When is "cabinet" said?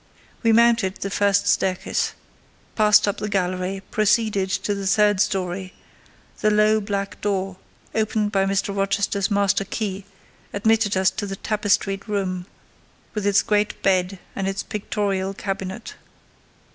15.35-15.93